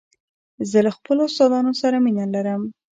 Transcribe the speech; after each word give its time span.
زه 0.69 0.77
له 0.85 0.91
خپلو 0.97 1.21
استادانو 1.29 1.71
سره 1.81 1.97
مینه 2.03 2.25
لرم. 2.33 2.61